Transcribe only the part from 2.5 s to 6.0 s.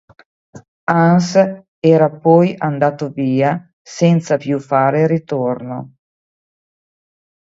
andato via senza più fare ritorno.